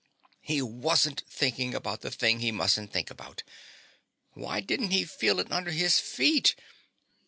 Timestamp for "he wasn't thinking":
0.39-1.75